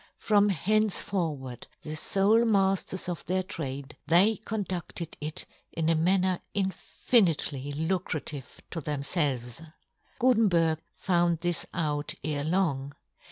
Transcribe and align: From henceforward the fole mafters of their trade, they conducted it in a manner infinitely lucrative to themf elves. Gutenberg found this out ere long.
From 0.17 0.49
henceforward 0.49 1.67
the 1.83 1.95
fole 1.95 2.43
mafters 2.43 3.07
of 3.07 3.23
their 3.27 3.43
trade, 3.43 3.95
they 4.07 4.37
conducted 4.37 5.15
it 5.21 5.45
in 5.71 5.89
a 5.89 5.95
manner 5.95 6.39
infinitely 6.55 7.71
lucrative 7.73 8.61
to 8.71 8.81
themf 8.81 9.15
elves. 9.15 9.61
Gutenberg 10.17 10.79
found 10.95 11.41
this 11.41 11.67
out 11.71 12.15
ere 12.23 12.43
long. 12.43 12.95